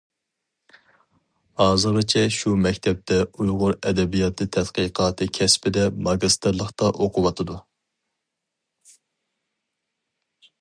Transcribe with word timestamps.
ھازىرغىچە 1.61 2.23
شۇ 2.35 2.53
مەكتەپتە 2.61 3.19
ئۇيغۇر 3.43 3.77
ئەدەبىياتى 3.89 4.47
تەتقىقاتى 4.57 5.27
كەسپىدە 5.39 5.85
ماگىستىرلىقتا 6.09 6.91
ئوقۇۋاتىدۇ. 7.07 7.59